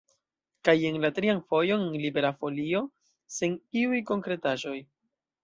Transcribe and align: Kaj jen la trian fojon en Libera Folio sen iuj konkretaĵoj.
Kaj 0.69 0.73
jen 0.83 0.95
la 1.03 1.11
trian 1.17 1.41
fojon 1.51 1.83
en 1.89 1.99
Libera 2.05 2.33
Folio 2.39 2.81
sen 3.37 3.55
iuj 3.85 4.01
konkretaĵoj. 4.11 4.77